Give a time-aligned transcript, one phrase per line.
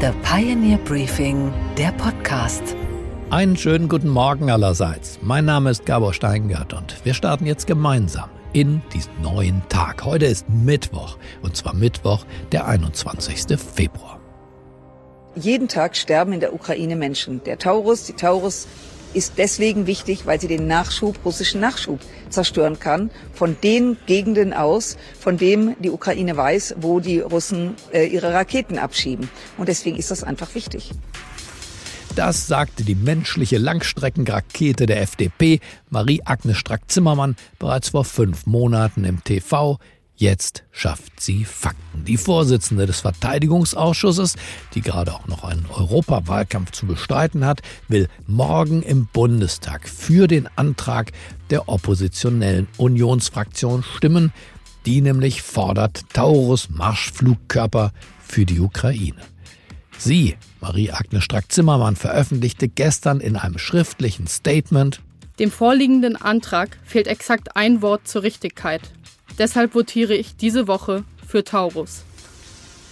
[0.00, 2.62] The Pioneer Briefing, der Podcast.
[3.30, 5.18] Einen schönen guten Morgen allerseits.
[5.22, 10.04] Mein Name ist Gabor Steingart und wir starten jetzt gemeinsam in diesen neuen Tag.
[10.04, 13.58] Heute ist Mittwoch und zwar Mittwoch, der 21.
[13.58, 14.20] Februar.
[15.34, 17.42] Jeden Tag sterben in der Ukraine Menschen.
[17.42, 18.68] Der Taurus, die Taurus
[19.14, 22.00] ist deswegen wichtig, weil sie den Nachschub, russischen Nachschub
[22.30, 28.06] zerstören kann, von den Gegenden aus, von dem die Ukraine weiß, wo die Russen äh,
[28.06, 29.30] ihre Raketen abschieben.
[29.56, 30.90] Und deswegen ist das einfach wichtig.
[32.14, 39.78] Das sagte die menschliche Langstreckenrakete der FDP, Marie-Agnes Strack-Zimmermann, bereits vor fünf Monaten im TV.
[40.20, 42.04] Jetzt schafft sie Fakten.
[42.04, 44.34] Die Vorsitzende des Verteidigungsausschusses,
[44.74, 50.48] die gerade auch noch einen Europawahlkampf zu bestreiten hat, will morgen im Bundestag für den
[50.56, 51.12] Antrag
[51.50, 54.32] der oppositionellen Unionsfraktion stimmen,
[54.86, 59.22] die nämlich fordert Taurus-Marschflugkörper für die Ukraine.
[59.98, 65.00] Sie, Marie-Agnes Strack-Zimmermann, veröffentlichte gestern in einem schriftlichen Statement,
[65.38, 68.80] dem vorliegenden Antrag fehlt exakt ein Wort zur Richtigkeit.
[69.36, 72.02] Deshalb votiere ich diese Woche für Taurus.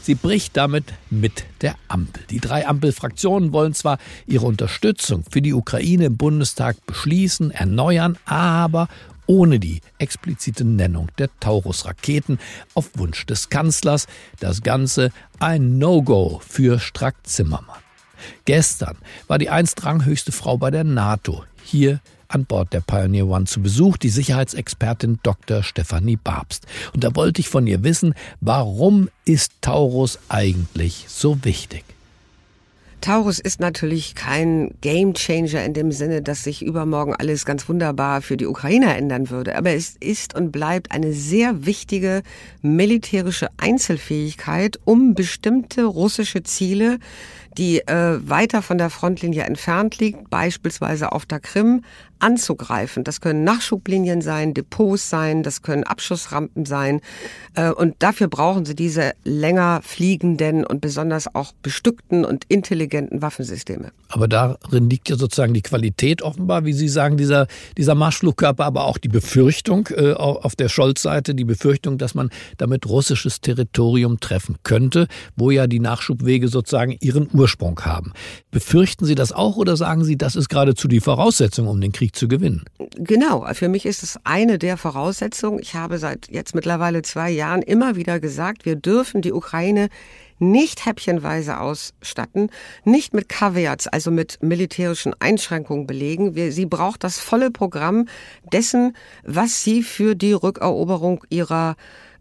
[0.03, 2.23] Sie bricht damit mit der Ampel.
[2.31, 8.87] Die drei Ampelfraktionen wollen zwar ihre Unterstützung für die Ukraine im Bundestag beschließen, erneuern, aber
[9.27, 12.39] ohne die explizite Nennung der Taurus-Raketen
[12.75, 14.07] auf Wunsch des Kanzlers.
[14.39, 17.81] Das Ganze ein No-Go für Strack-Zimmermann.
[18.45, 23.45] Gestern war die einst ranghöchste Frau bei der NATO hier an Bord der Pioneer One
[23.45, 25.63] zu Besuch, die Sicherheitsexpertin Dr.
[25.63, 26.67] Stefanie Babst.
[26.95, 31.85] Und da wollte ich von ihr wissen, warum ist Taurus eigentlich so wichtig?
[33.01, 38.37] Taurus ist natürlich kein Gamechanger in dem Sinne, dass sich übermorgen alles ganz wunderbar für
[38.37, 39.57] die Ukrainer ändern würde.
[39.57, 42.23] Aber es ist und bleibt eine sehr wichtige
[42.63, 46.99] militärische Einzelfähigkeit, um bestimmte russische Ziele
[47.59, 51.85] die äh, weiter von der Frontlinie entfernt liegt, beispielsweise auf der Krim,
[52.19, 53.05] anzugreifen.
[53.05, 57.01] Das können Nachschublinien sein, Depots sein, das können Abschussrampen sein.
[57.55, 63.93] Äh, und dafür brauchen sie diese länger fliegenden und besonders auch bestückten und intelligenten Waffensysteme.
[64.09, 67.47] Aber darin liegt ja sozusagen die Qualität offenbar, wie Sie sagen, dieser,
[67.77, 72.87] dieser Marschflugkörper, aber auch die Befürchtung äh, auf der Scholz-Seite, die Befürchtung, dass man damit
[72.87, 78.13] russisches Territorium treffen könnte, wo ja die Nachschubwege sozusagen ihren Ursprung haben.
[78.51, 82.06] Befürchten Sie das auch oder sagen Sie, das ist geradezu die Voraussetzung, um den Krieg
[82.07, 82.65] Krieg zu gewinnen.
[82.97, 85.59] Genau, für mich ist es eine der Voraussetzungen.
[85.59, 89.89] Ich habe seit jetzt mittlerweile zwei Jahren immer wieder gesagt, wir dürfen die Ukraine
[90.39, 92.51] nicht häppchenweise ausstatten,
[92.85, 96.37] nicht mit Caveats, also mit militärischen Einschränkungen belegen.
[96.37, 98.07] Wir, sie braucht das volle Programm
[98.53, 101.75] dessen, was sie für die Rückeroberung ihrer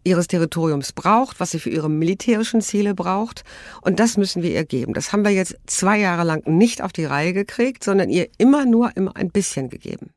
[0.06, 3.44] ihres Territoriums braucht, was sie für ihre militärischen Ziele braucht.
[3.82, 4.94] Und das müssen wir ihr geben.
[4.94, 8.64] Das haben wir jetzt zwei Jahre lang nicht auf die Reihe gekriegt, sondern ihr immer
[8.64, 10.10] nur immer ein bisschen gegeben.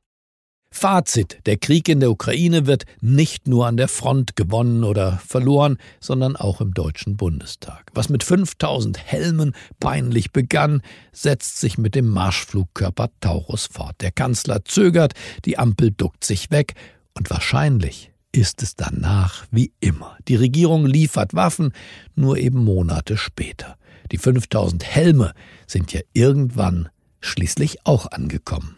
[0.71, 1.39] Fazit.
[1.47, 6.35] Der Krieg in der Ukraine wird nicht nur an der Front gewonnen oder verloren, sondern
[6.35, 7.89] auch im Deutschen Bundestag.
[7.95, 13.95] Was mit 5000 Helmen peinlich begann, setzt sich mit dem Marschflugkörper Taurus fort.
[14.01, 15.13] Der Kanzler zögert,
[15.45, 16.75] die Ampel duckt sich weg
[17.15, 20.17] und wahrscheinlich ist es danach wie immer.
[20.27, 21.73] Die Regierung liefert Waffen,
[22.15, 23.77] nur eben Monate später.
[24.11, 25.33] Die 5000 Helme
[25.67, 26.89] sind ja irgendwann
[27.21, 28.75] schließlich auch angekommen.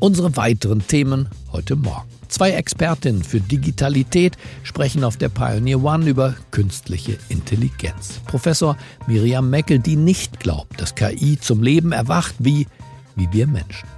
[0.00, 2.08] Unsere weiteren Themen heute Morgen.
[2.28, 8.20] Zwei Expertinnen für Digitalität sprechen auf der Pioneer One über künstliche Intelligenz.
[8.26, 8.76] Professor
[9.06, 12.68] Miriam Meckel, die nicht glaubt, dass KI zum Leben erwacht wie,
[13.16, 13.97] wie wir Menschen.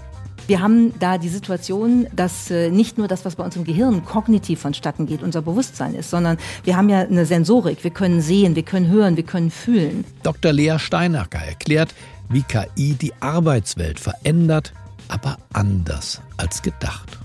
[0.51, 4.05] Wir haben da die Situation, dass äh, nicht nur das, was bei uns im Gehirn
[4.05, 7.85] kognitiv vonstatten geht, unser Bewusstsein ist, sondern wir haben ja eine Sensorik.
[7.85, 10.05] Wir können sehen, wir können hören, wir können fühlen.
[10.25, 10.53] Dr.
[10.53, 11.95] Lea Steinacker erklärt,
[12.29, 14.73] wie KI die Arbeitswelt verändert,
[15.07, 17.21] aber anders als gedacht.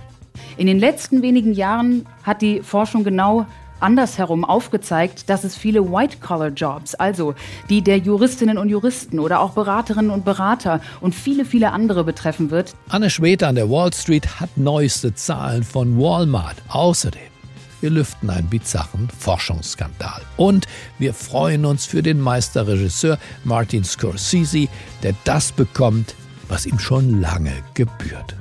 [0.58, 3.47] In den letzten wenigen Jahren hat die Forschung genau
[3.80, 7.35] andersherum aufgezeigt, dass es viele White-Collar-Jobs, also
[7.70, 12.52] die der Juristinnen und Juristen oder auch Beraterinnen und Berater und viele, viele andere betreffen
[12.52, 12.76] wird.
[12.90, 16.58] Anne Schwede an der Wall Street hat neueste Zahlen von Walmart.
[16.70, 17.35] Außerdem
[17.82, 20.22] wir lüften einen bizarren Forschungsskandal.
[20.38, 20.66] Und
[20.97, 24.70] wir freuen uns für den Meisterregisseur Martin Scorsese,
[25.03, 26.16] der das bekommt,
[26.47, 28.35] was ihm schon lange gebührt.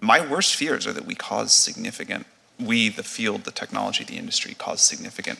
[0.00, 2.24] My worst fears are that we cause significant
[2.60, 5.38] we, the field, the technology, the industry, cause significant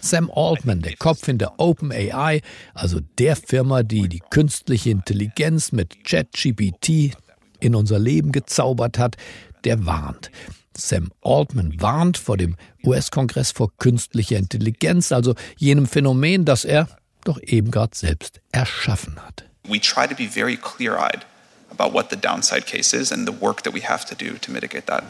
[0.00, 2.42] Sam Altman, der Kopf hinter OpenAI,
[2.74, 7.16] also der Firma, die die künstliche Intelligenz mit ChatGPT
[7.60, 9.16] in unser Leben gezaubert hat,
[9.64, 10.30] der warnt.
[10.76, 16.88] Sam Altman warnt vor dem US-Kongress vor künstlicher Intelligenz, also jenem Phänomen, das er
[17.24, 19.44] doch eben gerade selbst erschaffen hat.
[19.66, 21.26] We try to be very clear-eyed
[21.70, 24.50] about what the downside case is and the work that we have to do to
[24.50, 25.04] mitigate that.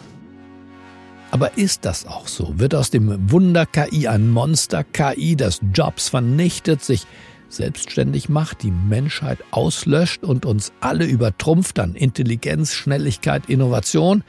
[1.30, 2.58] Aber ist das auch so?
[2.58, 7.06] Wird aus dem Wunder-KI ein Monster-KI, das Jobs vernichtet, sich
[7.48, 14.24] selbstständig macht, die Menschheit auslöscht und uns alle übertrumpft an Intelligenz, Schnelligkeit, Innovation?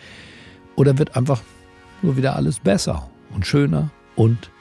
[0.75, 1.41] Oder wird einfach
[2.01, 4.51] nur wieder alles besser und schöner und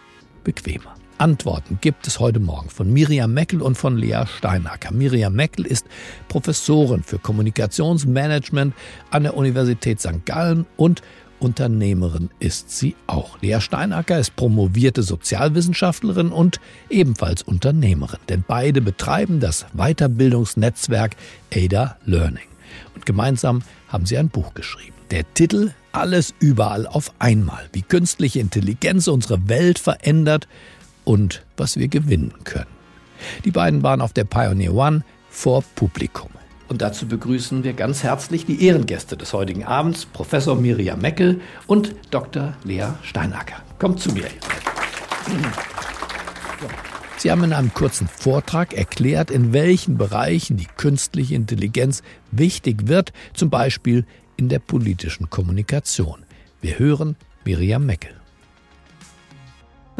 [0.44, 0.94] bequemer?
[1.18, 4.90] Antworten gibt es heute Morgen von Miriam Meckel und von Lea Steinacker.
[4.90, 5.86] Miriam Meckel ist
[6.28, 8.74] Professorin für Kommunikationsmanagement
[9.10, 10.24] an der Universität St.
[10.24, 11.02] Gallen und
[11.40, 13.40] Unternehmerin ist sie auch.
[13.40, 21.16] Lea Steinacker ist promovierte Sozialwissenschaftlerin und ebenfalls Unternehmerin, denn beide betreiben das Weiterbildungsnetzwerk
[21.54, 22.46] Ada Learning.
[22.94, 24.94] Und gemeinsam haben sie ein Buch geschrieben.
[25.10, 30.46] Der Titel Alles überall auf einmal, wie künstliche Intelligenz unsere Welt verändert
[31.04, 32.70] und was wir gewinnen können.
[33.44, 36.30] Die beiden waren auf der Pioneer One vor Publikum.
[36.70, 41.96] Und dazu begrüßen wir ganz herzlich die Ehrengäste des heutigen Abends, Professor Miriam Meckel und
[42.12, 42.54] Dr.
[42.62, 43.56] Lea Steinacker.
[43.80, 44.26] Kommt zu mir.
[47.16, 53.12] Sie haben in einem kurzen Vortrag erklärt, in welchen Bereichen die künstliche Intelligenz wichtig wird,
[53.34, 54.06] zum Beispiel
[54.36, 56.24] in der politischen Kommunikation.
[56.60, 58.19] Wir hören Miriam Meckel.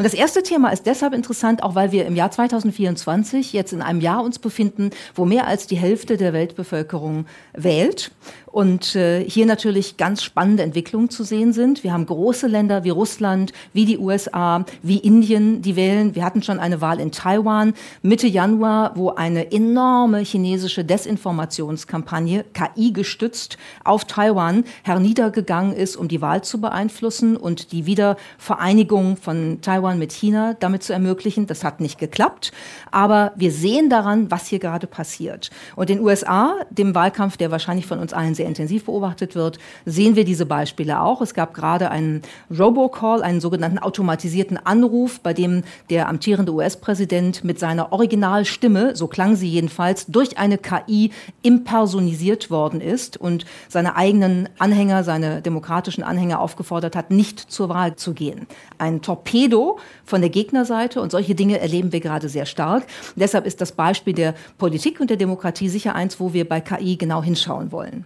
[0.01, 3.83] Und das erste Thema ist deshalb interessant, auch weil wir im Jahr 2024 jetzt in
[3.83, 8.09] einem Jahr uns befinden, wo mehr als die Hälfte der Weltbevölkerung wählt.
[8.51, 11.83] Und äh, hier natürlich ganz spannende Entwicklungen zu sehen sind.
[11.83, 16.15] Wir haben große Länder wie Russland, wie die USA, wie Indien, die wählen.
[16.15, 22.91] Wir hatten schon eine Wahl in Taiwan Mitte Januar, wo eine enorme chinesische Desinformationskampagne, KI
[22.91, 29.97] gestützt, auf Taiwan herniedergegangen ist, um die Wahl zu beeinflussen und die Wiedervereinigung von Taiwan
[29.97, 31.47] mit China damit zu ermöglichen.
[31.47, 32.51] Das hat nicht geklappt.
[32.91, 35.51] Aber wir sehen daran, was hier gerade passiert.
[35.77, 39.59] Und in den USA, dem Wahlkampf, der wahrscheinlich von uns allen sehr intensiv beobachtet wird,
[39.85, 41.21] sehen wir diese Beispiele auch.
[41.21, 47.59] Es gab gerade einen Robocall, einen sogenannten automatisierten Anruf, bei dem der amtierende US-Präsident mit
[47.59, 51.11] seiner Originalstimme, so klang sie jedenfalls, durch eine KI
[51.43, 57.95] impersonisiert worden ist und seine eigenen Anhänger, seine demokratischen Anhänger aufgefordert hat, nicht zur Wahl
[57.95, 58.47] zu gehen.
[58.79, 62.87] Ein Torpedo von der Gegnerseite und solche Dinge erleben wir gerade sehr stark.
[63.15, 66.97] deshalb ist das Beispiel der Politik und der Demokratie sicher eins, wo wir bei KI
[66.97, 68.05] genau hinschauen wollen.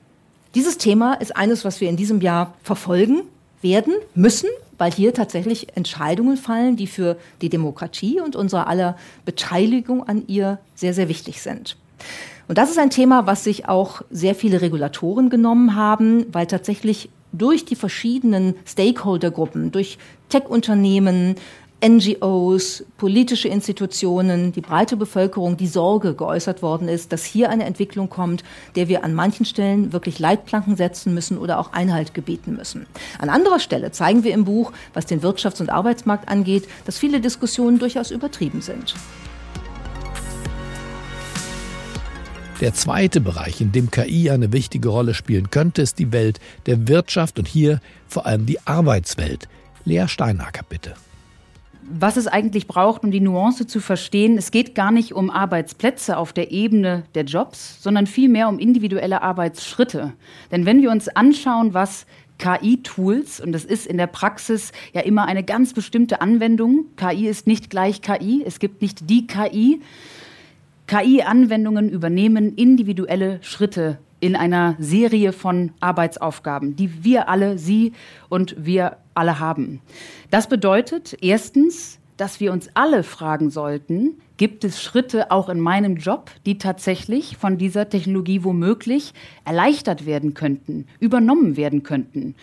[0.55, 3.23] Dieses Thema ist eines, was wir in diesem Jahr verfolgen
[3.61, 10.07] werden müssen, weil hier tatsächlich Entscheidungen fallen, die für die Demokratie und unsere aller Beteiligung
[10.07, 11.75] an ihr sehr, sehr wichtig sind.
[12.47, 17.09] Und das ist ein Thema, was sich auch sehr viele Regulatoren genommen haben, weil tatsächlich
[17.33, 19.97] durch die verschiedenen Stakeholdergruppen, durch
[20.29, 21.35] Tech-Unternehmen,
[21.83, 28.09] NGOs, politische Institutionen, die breite Bevölkerung die Sorge geäußert worden ist, dass hier eine Entwicklung
[28.09, 28.43] kommt,
[28.75, 32.87] der wir an manchen Stellen wirklich Leitplanken setzen müssen oder auch Einhalt gebieten müssen.
[33.19, 37.19] An anderer Stelle zeigen wir im Buch, was den Wirtschafts- und Arbeitsmarkt angeht, dass viele
[37.19, 38.95] Diskussionen durchaus übertrieben sind.
[42.61, 46.87] Der zweite Bereich, in dem KI eine wichtige Rolle spielen könnte, ist die Welt der
[46.87, 49.49] Wirtschaft und hier vor allem die Arbeitswelt.
[49.83, 50.95] Lea Steinacker, bitte
[51.87, 54.37] was es eigentlich braucht, um die Nuance zu verstehen.
[54.37, 59.21] Es geht gar nicht um Arbeitsplätze auf der Ebene der Jobs, sondern vielmehr um individuelle
[59.21, 60.13] Arbeitsschritte.
[60.51, 62.05] Denn wenn wir uns anschauen, was
[62.37, 66.85] KI-Tools, und das ist in der Praxis ja immer eine ganz bestimmte Anwendung.
[66.97, 69.81] KI ist nicht gleich KI, es gibt nicht die KI.
[70.87, 77.93] KI-Anwendungen übernehmen individuelle Schritte in einer Serie von Arbeitsaufgaben, die wir alle, Sie
[78.27, 79.81] und wir alle haben.
[80.31, 85.97] Das bedeutet erstens, dass wir uns alle fragen sollten, gibt es Schritte auch in meinem
[85.97, 89.13] Job, die tatsächlich von dieser Technologie womöglich
[89.43, 92.33] erleichtert werden könnten, übernommen werden könnten.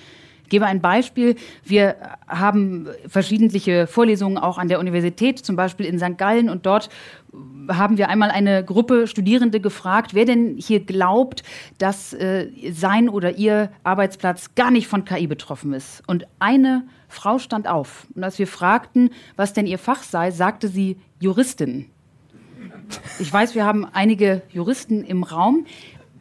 [0.53, 1.37] Gebe ein Beispiel.
[1.65, 1.97] Wir
[2.29, 6.19] haben verschiedentliche Vorlesungen auch an der Universität, zum Beispiel in St.
[6.19, 6.91] Gallen, und dort
[7.69, 11.43] haben wir einmal eine Gruppe Studierende gefragt, wer denn hier glaubt,
[11.79, 16.03] dass äh, sein oder ihr Arbeitsplatz gar nicht von KI betroffen ist.
[16.07, 18.07] Und eine Frau stand auf.
[18.15, 21.87] Und als wir fragten, was denn ihr Fach sei, sagte sie Juristin.
[23.19, 25.65] Ich weiß, wir haben einige Juristen im Raum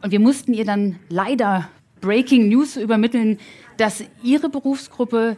[0.02, 1.68] und wir mussten ihr dann leider
[2.02, 3.38] Breaking News übermitteln,
[3.82, 5.36] dass ihre Berufsgruppe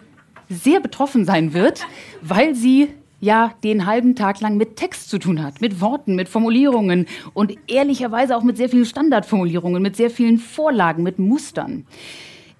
[0.50, 1.86] sehr betroffen sein wird,
[2.20, 6.28] weil sie ja den halben Tag lang mit Text zu tun hat, mit Worten, mit
[6.28, 11.86] Formulierungen und ehrlicherweise auch mit sehr vielen Standardformulierungen, mit sehr vielen Vorlagen, mit Mustern.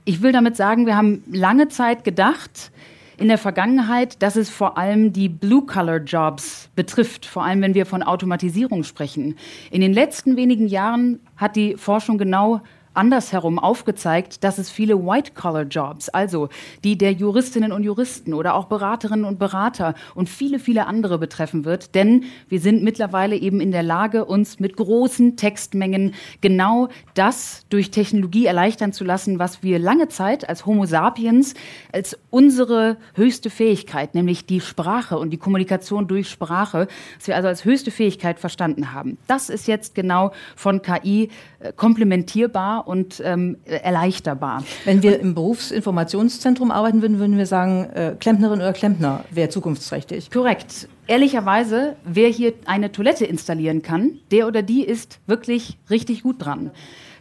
[0.06, 2.72] Ich will damit sagen, wir haben lange Zeit gedacht,
[3.18, 8.02] in der Vergangenheit, dass es vor allem die Blue-Collar-Jobs betrifft, vor allem wenn wir von
[8.02, 9.36] Automatisierung sprechen.
[9.70, 12.62] In den letzten wenigen Jahren hat die Forschung genau
[12.94, 16.48] andersherum aufgezeigt, dass es viele White-Collar-Jobs, also
[16.84, 21.64] die der Juristinnen und Juristen oder auch Beraterinnen und Berater und viele, viele andere betreffen
[21.64, 21.94] wird.
[21.94, 27.90] Denn wir sind mittlerweile eben in der Lage, uns mit großen Textmengen genau das durch
[27.90, 31.54] Technologie erleichtern zu lassen, was wir lange Zeit als Homo sapiens
[31.92, 37.48] als unsere höchste Fähigkeit, nämlich die Sprache und die Kommunikation durch Sprache, was wir also
[37.48, 39.18] als höchste Fähigkeit verstanden haben.
[39.26, 44.62] Das ist jetzt genau von KI äh, komplementierbar und ähm, erleichterbar.
[44.84, 50.30] Wenn wir im Berufsinformationszentrum arbeiten würden, würden wir sagen, äh, Klempnerin oder Klempner wäre zukunftsträchtig.
[50.30, 50.88] Korrekt.
[51.06, 56.70] Ehrlicherweise, wer hier eine Toilette installieren kann, der oder die ist wirklich richtig gut dran.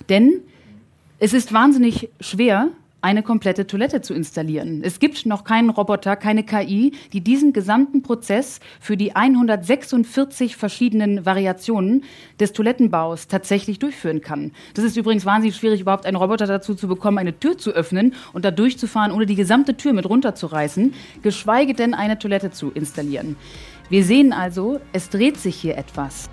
[0.09, 0.41] Denn
[1.19, 2.69] es ist wahnsinnig schwer,
[3.03, 4.81] eine komplette Toilette zu installieren.
[4.83, 11.25] Es gibt noch keinen Roboter, keine KI, die diesen gesamten Prozess für die 146 verschiedenen
[11.25, 12.05] Variationen
[12.39, 14.51] des Toilettenbaus tatsächlich durchführen kann.
[14.73, 18.13] Das ist übrigens wahnsinnig schwierig, überhaupt einen Roboter dazu zu bekommen, eine Tür zu öffnen
[18.31, 23.35] und da durchzufahren, ohne die gesamte Tür mit runterzureißen, geschweige denn eine Toilette zu installieren.
[23.89, 26.29] Wir sehen also, es dreht sich hier etwas.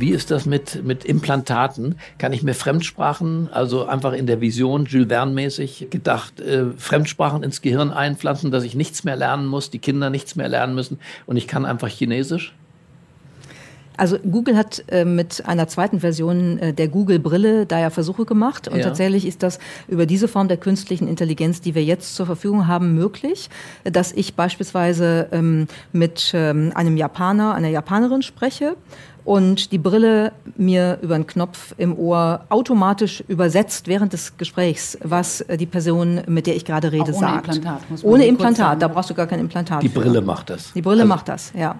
[0.00, 1.96] Wie ist das mit, mit Implantaten?
[2.16, 7.60] Kann ich mir Fremdsprachen, also einfach in der Vision Jules Verne-mäßig gedacht, äh, Fremdsprachen ins
[7.60, 11.36] Gehirn einpflanzen, dass ich nichts mehr lernen muss, die Kinder nichts mehr lernen müssen und
[11.36, 12.54] ich kann einfach Chinesisch?
[14.00, 18.66] Also Google hat äh, mit einer zweiten Version äh, der Google-Brille da ja Versuche gemacht.
[18.66, 18.84] Und ja.
[18.84, 22.94] tatsächlich ist das über diese Form der künstlichen Intelligenz, die wir jetzt zur Verfügung haben,
[22.94, 23.50] möglich,
[23.84, 28.74] dass ich beispielsweise ähm, mit ähm, einem Japaner, einer Japanerin spreche
[29.26, 35.42] und die Brille mir über einen Knopf im Ohr automatisch übersetzt während des Gesprächs, was
[35.42, 37.54] äh, die Person, mit der ich gerade rede, ohne sagt.
[37.54, 39.82] Implantat, ohne Implantat, da brauchst du gar kein Implantat.
[39.82, 40.72] Die Brille macht das.
[40.72, 41.76] Die Brille also macht das, ja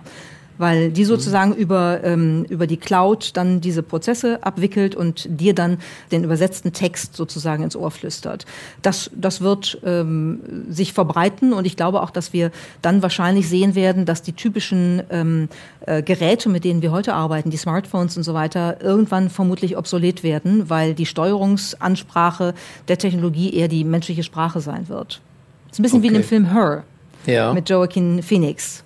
[0.60, 1.56] weil die sozusagen mhm.
[1.56, 5.78] über, ähm, über die Cloud dann diese Prozesse abwickelt und dir dann
[6.12, 8.44] den übersetzten Text sozusagen ins Ohr flüstert.
[8.82, 12.50] Das, das wird ähm, sich verbreiten und ich glaube auch, dass wir
[12.82, 15.48] dann wahrscheinlich sehen werden, dass die typischen ähm,
[15.86, 20.22] äh, Geräte, mit denen wir heute arbeiten, die Smartphones und so weiter, irgendwann vermutlich obsolet
[20.22, 22.52] werden, weil die Steuerungsansprache
[22.86, 25.22] der Technologie eher die menschliche Sprache sein wird.
[25.68, 26.02] Das ist ein bisschen okay.
[26.02, 26.84] wie in dem Film Her
[27.24, 27.54] ja.
[27.54, 28.84] mit Joaquin Phoenix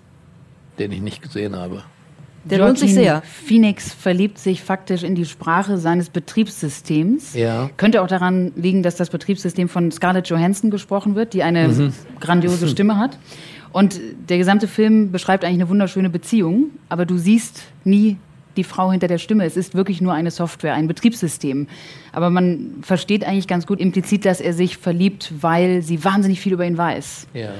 [0.78, 1.82] den ich nicht gesehen habe.
[2.44, 3.22] Der lohnt sich sehr.
[3.22, 7.34] Phoenix verliebt sich faktisch in die Sprache seines Betriebssystems.
[7.34, 7.70] Ja.
[7.78, 11.94] Könnte auch daran liegen, dass das Betriebssystem von Scarlett Johansson gesprochen wird, die eine mhm.
[12.20, 13.18] grandiose Stimme hat.
[13.72, 18.18] Und der gesamte Film beschreibt eigentlich eine wunderschöne Beziehung, aber du siehst nie
[18.56, 19.44] die Frau hinter der Stimme.
[19.44, 21.66] Es ist wirklich nur eine Software, ein Betriebssystem.
[22.12, 26.52] Aber man versteht eigentlich ganz gut implizit, dass er sich verliebt, weil sie wahnsinnig viel
[26.52, 27.26] über ihn weiß.
[27.34, 27.50] Ja.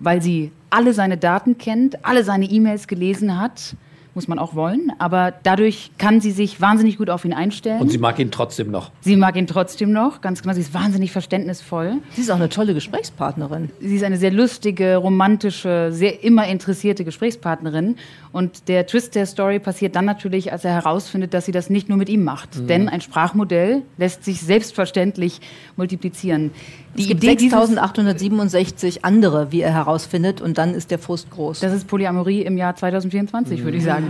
[0.00, 3.76] Weil sie alle seine Daten kennt, alle seine E-Mails gelesen hat
[4.14, 4.92] muss man auch wollen.
[4.98, 7.80] Aber dadurch kann sie sich wahnsinnig gut auf ihn einstellen.
[7.80, 8.90] Und sie mag ihn trotzdem noch.
[9.00, 10.54] Sie mag ihn trotzdem noch, ganz genau.
[10.54, 11.94] Sie ist wahnsinnig verständnisvoll.
[12.14, 13.70] Sie ist auch eine tolle Gesprächspartnerin.
[13.80, 17.96] Sie ist eine sehr lustige, romantische, sehr immer interessierte Gesprächspartnerin.
[18.32, 21.88] Und der Twist der Story passiert dann natürlich, als er herausfindet, dass sie das nicht
[21.88, 22.56] nur mit ihm macht.
[22.56, 22.66] Mhm.
[22.66, 25.40] Denn ein Sprachmodell lässt sich selbstverständlich
[25.76, 26.50] multiplizieren.
[26.96, 31.60] Die es gibt 6867 andere, wie er herausfindet, und dann ist der Frust groß.
[31.60, 33.64] Das ist Polyamorie im Jahr 2024, mhm.
[33.64, 34.03] würde ich sagen.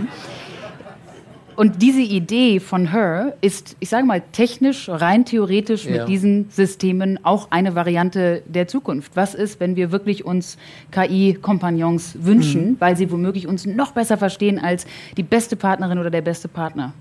[1.55, 6.05] Und diese Idee von Her ist, ich sage mal, technisch, rein theoretisch mit ja.
[6.05, 9.13] diesen Systemen auch eine Variante der Zukunft.
[9.15, 10.57] Was ist, wenn wir wirklich uns
[10.91, 12.75] KI-Kompagnons wünschen, mhm.
[12.79, 14.85] weil sie womöglich uns noch besser verstehen als
[15.15, 16.93] die beste Partnerin oder der beste Partner?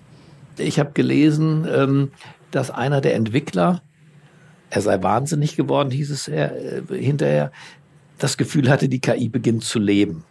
[0.56, 2.10] Ich habe gelesen, ähm,
[2.52, 3.82] dass einer der Entwickler,
[4.70, 7.50] er sei wahnsinnig geworden, hieß es äh, hinterher,
[8.18, 10.22] das Gefühl hatte, die KI beginnt zu leben.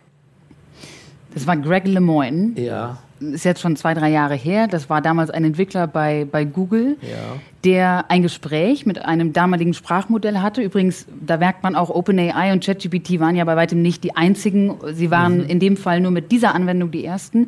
[1.34, 2.54] Das war Greg LeMoyne.
[2.56, 2.98] Ja.
[3.20, 4.68] Ist jetzt schon zwei, drei Jahre her.
[4.68, 7.40] Das war damals ein Entwickler bei, bei Google, ja.
[7.64, 10.62] der ein Gespräch mit einem damaligen Sprachmodell hatte.
[10.62, 14.76] Übrigens, da merkt man auch, OpenAI und ChatGPT waren ja bei weitem nicht die einzigen.
[14.94, 15.46] Sie waren mhm.
[15.46, 17.48] in dem Fall nur mit dieser Anwendung die ersten.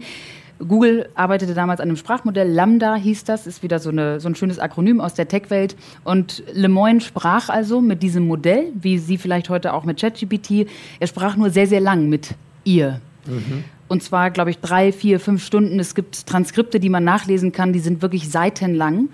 [0.60, 4.36] Google arbeitete damals an einem Sprachmodell, Lambda hieß das, ist wieder so, eine, so ein
[4.36, 5.75] schönes Akronym aus der Tech-Welt.
[6.04, 10.68] Und Lemoyne sprach also mit diesem Modell, wie Sie vielleicht heute auch mit ChatGPT.
[11.00, 13.01] Er sprach nur sehr, sehr lang mit ihr.
[13.25, 13.65] Mhm.
[13.88, 15.80] Und zwar, glaube ich, drei, vier, fünf Stunden.
[15.80, 19.10] Es gibt Transkripte, die man nachlesen kann, die sind wirklich seitenlang.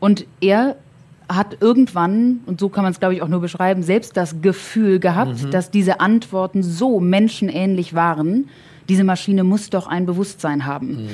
[0.00, 0.76] Und er
[1.28, 4.98] hat irgendwann, und so kann man es, glaube ich, auch nur beschreiben, selbst das Gefühl
[4.98, 5.50] gehabt, mhm.
[5.50, 8.48] dass diese Antworten so menschenähnlich waren.
[8.88, 11.04] Diese Maschine muss doch ein Bewusstsein haben.
[11.04, 11.08] Mhm.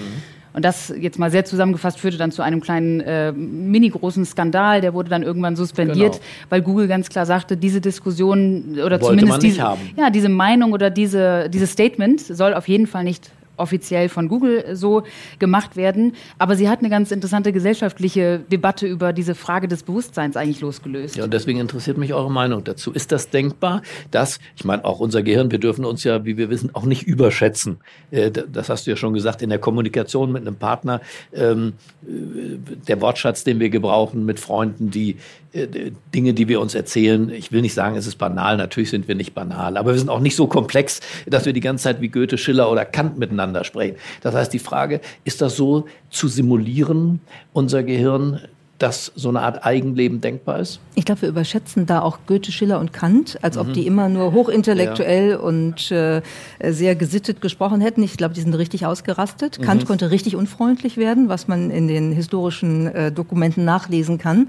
[0.52, 4.80] Und das jetzt mal sehr zusammengefasst führte dann zu einem kleinen äh, mini-großen Skandal.
[4.80, 6.24] Der wurde dann irgendwann suspendiert, genau.
[6.48, 9.58] weil Google ganz klar sagte, diese Diskussion oder Wollte zumindest diese,
[9.96, 13.30] ja, diese Meinung oder diese, dieses Statement soll auf jeden Fall nicht
[13.60, 15.02] offiziell von Google so
[15.38, 16.14] gemacht werden.
[16.38, 21.16] Aber sie hat eine ganz interessante gesellschaftliche Debatte über diese Frage des Bewusstseins eigentlich losgelöst.
[21.16, 22.92] Ja, und deswegen interessiert mich eure Meinung dazu.
[22.92, 26.50] Ist das denkbar, dass, ich meine, auch unser Gehirn, wir dürfen uns ja, wie wir
[26.50, 27.78] wissen, auch nicht überschätzen.
[28.10, 31.00] Äh, das hast du ja schon gesagt, in der Kommunikation mit einem Partner,
[31.32, 32.56] ähm, äh,
[32.88, 35.16] der Wortschatz, den wir gebrauchen, mit Freunden, die
[35.52, 35.66] äh,
[36.14, 37.28] Dinge, die wir uns erzählen.
[37.30, 38.56] Ich will nicht sagen, es ist banal.
[38.56, 41.60] Natürlich sind wir nicht banal, aber wir sind auch nicht so komplex, dass wir die
[41.60, 43.96] ganze Zeit wie Goethe, Schiller oder Kant miteinander sprechen.
[44.20, 47.20] Das heißt, die Frage, ist das so zu simulieren,
[47.52, 48.40] unser Gehirn,
[48.80, 50.80] dass so eine Art Eigenleben denkbar ist?
[50.94, 53.60] Ich glaube, wir überschätzen da auch Goethe, Schiller und Kant, als mhm.
[53.60, 55.38] ob die immer nur hochintellektuell ja.
[55.38, 56.22] und äh,
[56.66, 58.02] sehr gesittet gesprochen hätten.
[58.02, 59.58] Ich glaube, die sind richtig ausgerastet.
[59.58, 59.62] Mhm.
[59.62, 64.48] Kant konnte richtig unfreundlich werden, was man in den historischen äh, Dokumenten nachlesen kann.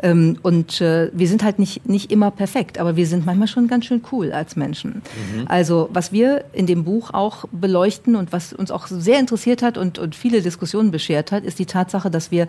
[0.00, 3.66] Ähm, und äh, wir sind halt nicht, nicht immer perfekt, aber wir sind manchmal schon
[3.66, 5.02] ganz schön cool als Menschen.
[5.34, 5.46] Mhm.
[5.48, 9.76] Also, was wir in dem Buch auch beleuchten und was uns auch sehr interessiert hat
[9.76, 12.46] und, und viele Diskussionen beschert hat, ist die Tatsache, dass wir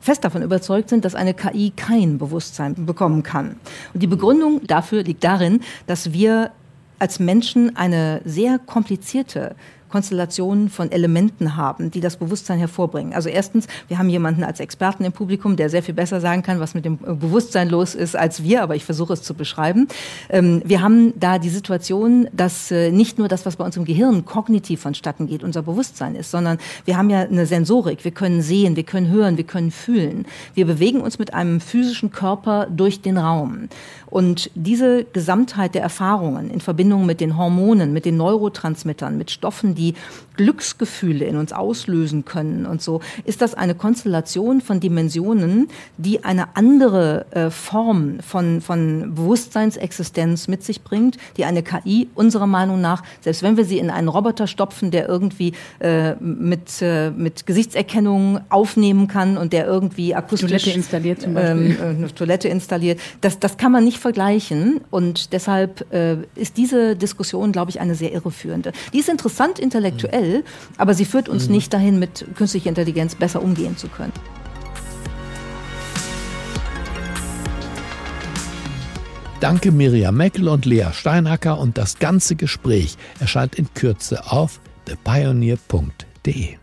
[0.00, 3.56] fest davon überzeugt überzeugt sind, dass eine KI kein Bewusstsein bekommen kann.
[3.94, 6.50] Und die Begründung dafür liegt darin, dass wir
[6.98, 9.54] als Menschen eine sehr komplizierte
[9.88, 13.12] Konstellationen von Elementen haben, die das Bewusstsein hervorbringen.
[13.12, 16.60] Also erstens, wir haben jemanden als Experten im Publikum, der sehr viel besser sagen kann,
[16.60, 19.88] was mit dem Bewusstsein los ist als wir, aber ich versuche es zu beschreiben.
[20.28, 23.84] Ähm, wir haben da die Situation, dass äh, nicht nur das, was bei uns im
[23.84, 28.04] Gehirn kognitiv vonstatten geht, unser Bewusstsein ist, sondern wir haben ja eine Sensorik.
[28.04, 30.26] Wir können sehen, wir können hören, wir können fühlen.
[30.54, 33.68] Wir bewegen uns mit einem physischen Körper durch den Raum.
[34.06, 39.74] Und diese Gesamtheit der Erfahrungen in Verbindung mit den Hormonen, mit den Neurotransmittern, mit Stoffen,
[39.76, 39.94] die
[40.36, 46.56] Glücksgefühle in uns auslösen können und so, ist das eine Konstellation von Dimensionen, die eine
[46.56, 53.02] andere äh, Form von, von Bewusstseinsexistenz mit sich bringt, die eine KI unserer Meinung nach,
[53.20, 58.40] selbst wenn wir sie in einen Roboter stopfen, der irgendwie äh, mit, äh, mit Gesichtserkennung
[58.48, 61.76] aufnehmen kann und der irgendwie akustisch Toilette installiert zum Beispiel.
[61.80, 66.96] Ähm, eine Toilette installiert, das, das kann man nicht vergleichen und deshalb äh, ist diese
[66.96, 68.72] Diskussion, glaube ich, eine sehr irreführende.
[68.92, 70.44] Die ist interessant intellektuell,
[70.78, 71.54] aber sie führt uns mhm.
[71.54, 74.12] nicht dahin, mit künstlicher Intelligenz besser umgehen zu können.
[79.40, 86.56] Danke Miriam Meckel und Lea Steinacker und das ganze Gespräch erscheint in Kürze auf thepioneer.de.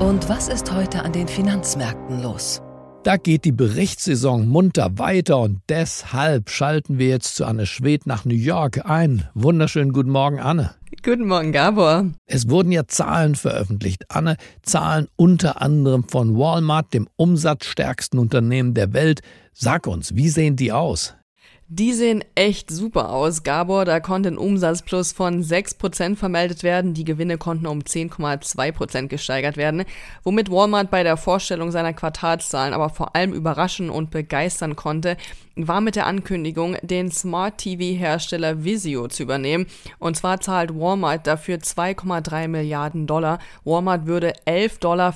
[0.00, 2.60] Und was ist heute an den Finanzmärkten los?
[3.04, 8.24] Da geht die Berichtssaison munter weiter und deshalb schalten wir jetzt zu Anne Schwed nach
[8.24, 9.28] New York ein.
[9.34, 10.74] Wunderschönen guten Morgen, Anne.
[11.04, 12.06] Guten Morgen, Gabor.
[12.26, 14.06] Es wurden ja Zahlen veröffentlicht.
[14.10, 19.20] Anne, Zahlen unter anderem von Walmart, dem umsatzstärksten Unternehmen der Welt.
[19.52, 21.14] Sag uns, wie sehen die aus?
[21.70, 23.42] Die sehen echt super aus.
[23.42, 26.94] Gabor, da konnte ein Umsatzplus von 6% vermeldet werden.
[26.94, 29.84] Die Gewinne konnten um 10,2% gesteigert werden,
[30.22, 35.18] womit Walmart bei der Vorstellung seiner Quartalszahlen aber vor allem überraschen und begeistern konnte,
[35.56, 39.66] war mit der Ankündigung, den Smart TV-Hersteller Vizio zu übernehmen.
[39.98, 43.40] Und zwar zahlt Walmart dafür 2,3 Milliarden Dollar.
[43.64, 45.14] Walmart würde 11,50 Dollar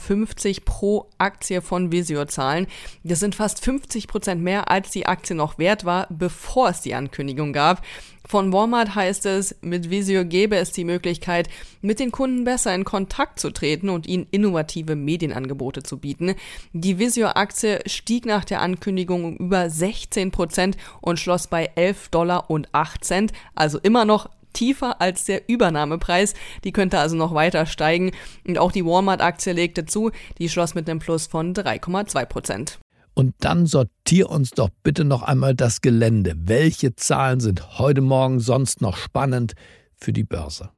[0.64, 2.66] pro Aktie von Vizio zahlen.
[3.04, 6.94] Das sind fast 50 Prozent mehr, als die Aktie noch wert war, bevor es die
[6.94, 7.82] Ankündigung gab.
[8.26, 11.48] Von Walmart heißt es, mit Visio gäbe es die Möglichkeit,
[11.80, 16.34] mit den Kunden besser in Kontakt zu treten und ihnen innovative Medienangebote zu bieten.
[16.72, 22.48] Die Visio-Aktie stieg nach der Ankündigung um über 16 Prozent und schloss bei 11 Dollar
[22.48, 26.34] und 8 Cent, also immer noch tiefer als der Übernahmepreis.
[26.64, 28.12] Die könnte also noch weiter steigen.
[28.46, 30.10] Und auch die Walmart-Aktie legte zu.
[30.38, 32.81] Die schloss mit einem Plus von 3,2 Prozent.
[33.14, 36.34] Und dann sortier uns doch bitte noch einmal das Gelände.
[36.36, 39.54] Welche Zahlen sind heute Morgen sonst noch spannend
[39.94, 40.70] für die Börse?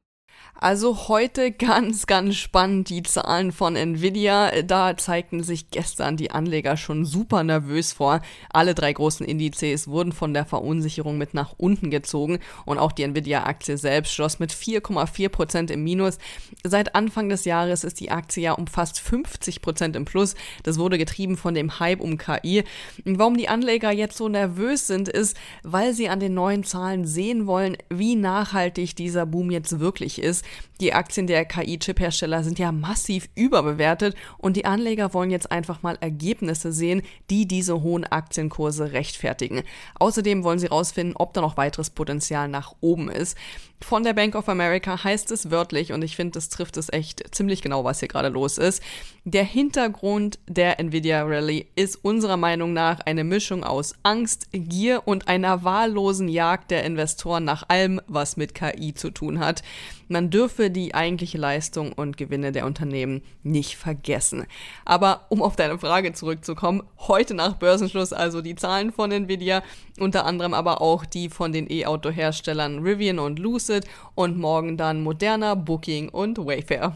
[0.57, 4.61] Also heute ganz, ganz spannend die Zahlen von Nvidia.
[4.61, 8.21] Da zeigten sich gestern die Anleger schon super nervös vor.
[8.51, 13.03] Alle drei großen Indizes wurden von der Verunsicherung mit nach unten gezogen und auch die
[13.03, 16.19] Nvidia-Aktie selbst schloss mit 4,4 Prozent im Minus.
[16.63, 20.35] Seit Anfang des Jahres ist die Aktie ja um fast 50 Prozent im Plus.
[20.63, 22.63] Das wurde getrieben von dem Hype um KI.
[23.03, 27.45] Warum die Anleger jetzt so nervös sind, ist, weil sie an den neuen Zahlen sehen
[27.45, 30.44] wollen, wie nachhaltig dieser Boom jetzt wirklich ist.
[30.81, 35.97] Die Aktien der KI-Chip-Hersteller sind ja massiv überbewertet und die Anleger wollen jetzt einfach mal
[36.01, 39.63] Ergebnisse sehen, die diese hohen Aktienkurse rechtfertigen.
[39.99, 43.37] Außerdem wollen sie herausfinden, ob da noch weiteres Potenzial nach oben ist.
[43.81, 47.35] Von der Bank of America heißt es wörtlich, und ich finde, das trifft es echt
[47.35, 48.81] ziemlich genau, was hier gerade los ist.
[49.27, 55.27] Der Hintergrund der Nvidia Rally ist unserer Meinung nach eine Mischung aus Angst, Gier und
[55.27, 59.63] einer wahllosen Jagd der Investoren nach allem, was mit KI zu tun hat.
[60.09, 64.45] Man dürfe die eigentliche Leistung und Gewinne der Unternehmen nicht vergessen.
[64.85, 69.63] Aber um auf deine Frage zurückzukommen, heute nach Börsenschluss also die Zahlen von Nvidia,
[69.99, 75.55] unter anderem aber auch die von den E-Auto-Herstellern Rivian und Lucid und morgen dann Moderna,
[75.55, 76.95] Booking und Wayfair.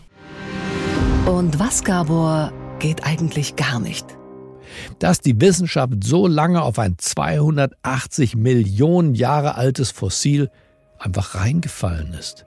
[1.29, 4.17] Und was, Gabor, geht eigentlich gar nicht?
[4.97, 10.49] Dass die Wissenschaft so lange auf ein 280 Millionen Jahre altes Fossil
[10.97, 12.45] einfach reingefallen ist.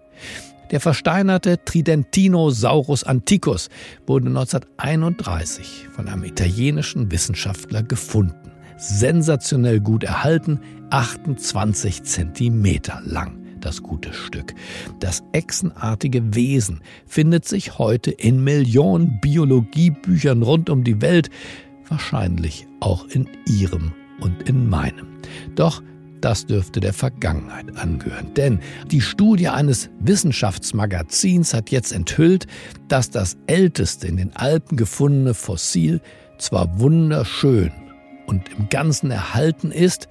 [0.73, 3.69] Der versteinerte Tridentinosaurus anticus
[4.05, 8.51] wurde 1931 von einem italienischen Wissenschaftler gefunden.
[8.79, 10.59] Sensationell gut erhalten,
[10.91, 14.55] 28 Zentimeter lang das gute Stück.
[15.01, 21.31] Das echsenartige Wesen findet sich heute in Millionen Biologiebüchern rund um die Welt,
[21.89, 25.07] wahrscheinlich auch in Ihrem und in meinem.
[25.55, 25.83] Doch
[26.23, 28.33] das dürfte der Vergangenheit angehören.
[28.35, 32.47] Denn die Studie eines Wissenschaftsmagazins hat jetzt enthüllt,
[32.89, 36.01] dass das älteste in den Alpen gefundene Fossil
[36.39, 37.73] zwar wunderschön
[38.27, 40.09] und im Ganzen erhalten ist,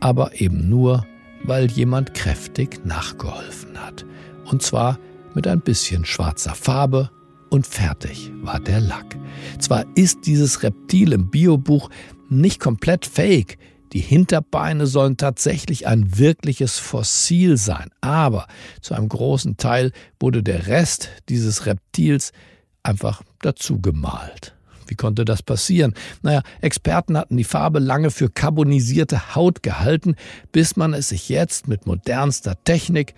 [0.00, 1.06] aber eben nur,
[1.44, 4.04] weil jemand kräftig nachgeholfen hat.
[4.44, 4.98] Und zwar
[5.34, 7.10] mit ein bisschen schwarzer Farbe
[7.50, 9.16] und fertig war der Lack.
[9.58, 11.90] Zwar ist dieses Reptil im Biobuch
[12.28, 13.58] nicht komplett fake,
[13.94, 18.48] die Hinterbeine sollen tatsächlich ein wirkliches Fossil sein, aber
[18.80, 22.32] zu einem großen Teil wurde der Rest dieses Reptils
[22.82, 24.53] einfach dazu gemalt.
[24.86, 25.94] Wie konnte das passieren?
[26.22, 30.16] Naja, Experten hatten die Farbe lange für carbonisierte Haut gehalten,
[30.52, 33.14] bis man es sich jetzt mit modernster Technik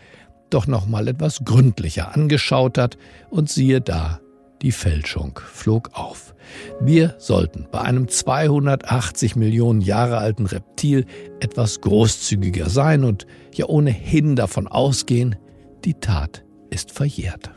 [0.50, 2.96] doch noch mal etwas gründlicher angeschaut hat
[3.30, 4.20] und siehe da,
[4.62, 6.34] die Fälschung flog auf.
[6.80, 11.04] Wir sollten bei einem 280 Millionen Jahre alten Reptil
[11.40, 15.36] etwas großzügiger sein und ja ohnehin davon ausgehen,
[15.84, 17.55] die Tat ist verjährt.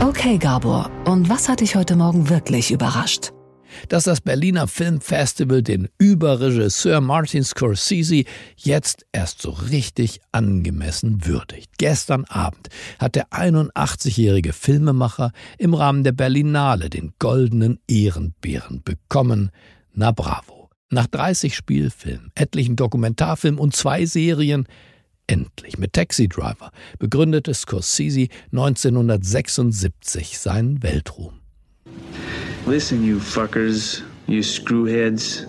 [0.00, 3.32] Okay, Gabor, und was hat dich heute Morgen wirklich überrascht?
[3.88, 8.24] dass das Berliner Filmfestival den Überregisseur Martin Scorsese
[8.56, 11.70] jetzt erst so richtig angemessen würdigt.
[11.78, 19.50] Gestern Abend hat der 81-jährige Filmemacher im Rahmen der Berlinale den goldenen Ehrenbären bekommen.
[19.92, 20.68] Na bravo.
[20.90, 24.66] Nach 30 Spielfilmen, etlichen Dokumentarfilmen und zwei Serien
[25.30, 31.34] endlich mit Taxi Driver begründete Scorsese 1976 seinen Weltruhm.
[32.66, 35.46] Listen, you fuckers, you screwheads.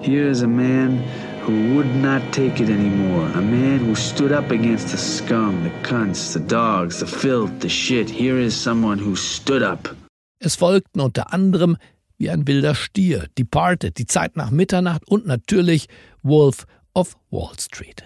[0.00, 1.02] Here is a man
[1.46, 3.30] who would not take it anymore.
[3.34, 7.68] A man who stood up against the scum, the cunts, the dogs, the filth, the
[7.68, 8.10] shit.
[8.10, 9.94] Here is someone who stood up.
[10.40, 11.76] Es folgten unter anderem
[12.18, 15.86] wie ein wilder Stier, Departed, Die Zeit nach Mitternacht und natürlich
[16.22, 18.02] Wolf of Wall Street.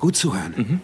[0.00, 0.54] Gut zuhören.
[0.56, 0.80] Mhm.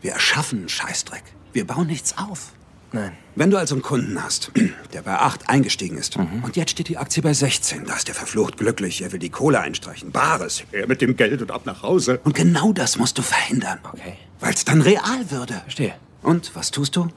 [0.00, 1.24] Wir erschaffen Scheißdreck.
[1.52, 2.52] Wir bauen nichts auf.
[2.92, 3.12] Nein.
[3.34, 4.52] Wenn du also einen Kunden hast,
[4.92, 6.44] der bei 8 eingestiegen ist mhm.
[6.44, 9.30] und jetzt steht die Aktie bei 16, da ist der verflucht glücklich, er will die
[9.30, 12.20] Kohle einstreichen, Bares, er mit dem Geld und ab nach Hause.
[12.24, 13.78] Und genau das musst du verhindern.
[13.90, 14.14] Okay.
[14.40, 15.54] Weil es dann real würde.
[15.62, 15.94] Verstehe.
[16.22, 17.08] Und was tust du?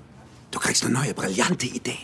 [0.52, 1.98] Du kriegst eine neue, brillante Idee.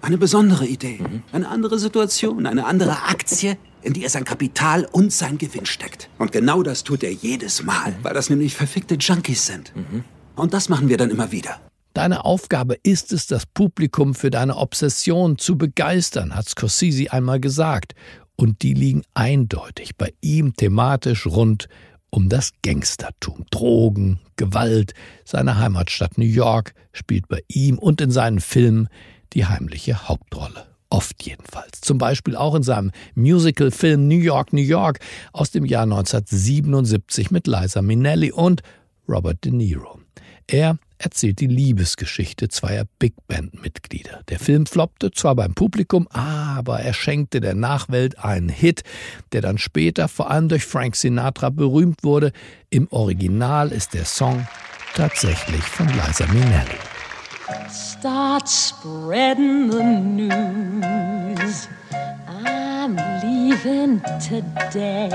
[0.00, 1.00] Eine besondere Idee.
[1.32, 6.08] Eine andere Situation, eine andere Aktie, in die er sein Kapital und sein Gewinn steckt.
[6.18, 9.72] Und genau das tut er jedes Mal, weil das nämlich verfickte Junkies sind.
[10.36, 11.60] Und das machen wir dann immer wieder.
[11.94, 17.94] Deine Aufgabe ist es, das Publikum für deine Obsession zu begeistern, hat Scorsese einmal gesagt.
[18.36, 21.68] Und die liegen eindeutig bei ihm thematisch rund
[22.10, 23.44] um das Gangstertum.
[23.50, 28.88] Drogen, Gewalt, seine Heimatstadt New York spielt bei ihm und in seinen Filmen
[29.34, 30.66] die heimliche Hauptrolle.
[30.90, 31.82] Oft jedenfalls.
[31.82, 35.00] Zum Beispiel auch in seinem Musical-Film New York, New York
[35.32, 38.62] aus dem Jahr 1977 mit Liza Minnelli und
[39.06, 40.00] Robert De Niro.
[40.46, 44.22] Er erzählt die Liebesgeschichte zweier Big Band-Mitglieder.
[44.28, 48.82] Der Film floppte zwar beim Publikum, aber er schenkte der Nachwelt einen Hit,
[49.32, 52.32] der dann später vor allem durch Frank Sinatra berühmt wurde.
[52.70, 54.46] Im Original ist der Song
[54.94, 56.87] tatsächlich von Liza Minnelli.
[57.70, 61.68] Start spreading the news.
[62.26, 65.10] I'm leaving today.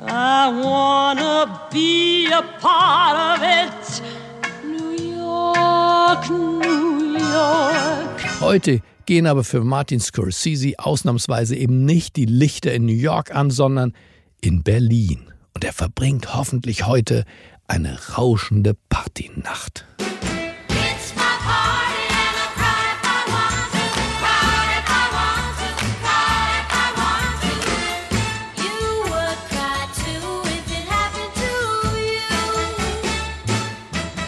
[0.00, 4.02] I wanna be a part of it.
[6.14, 8.40] York, New York.
[8.40, 13.50] Heute gehen aber für Martin Scorsese ausnahmsweise eben nicht die Lichter in New York an,
[13.50, 13.92] sondern
[14.40, 15.32] in Berlin.
[15.54, 17.24] Und er verbringt hoffentlich heute
[17.66, 19.86] eine rauschende Partynacht.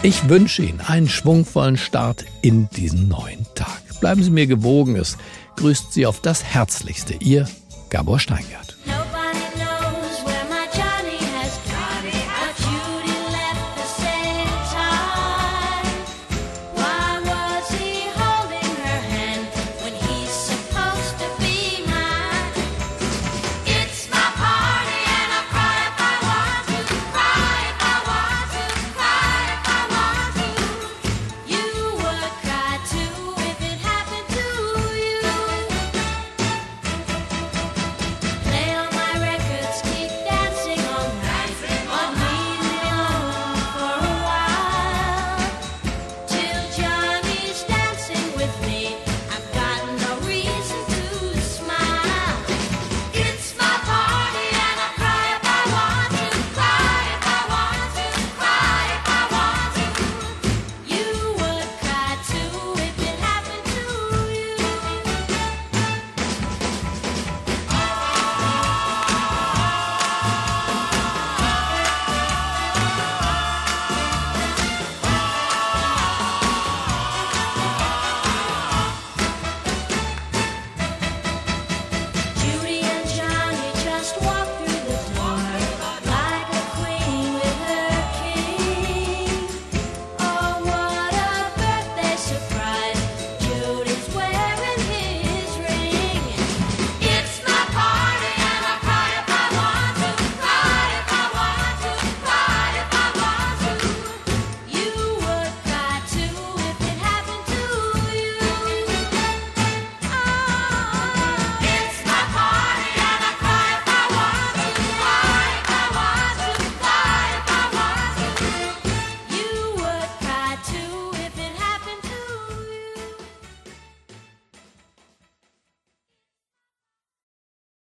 [0.03, 3.81] Ich wünsche Ihnen einen schwungvollen Start in diesen neuen Tag.
[3.99, 5.17] Bleiben Sie mir gewogen, es
[5.55, 7.47] grüßt Sie auf das Herzlichste, Ihr
[7.89, 8.66] Gabor Steingart.